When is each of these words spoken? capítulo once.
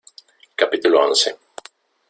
capítulo 0.59 0.97
once. 1.05 1.29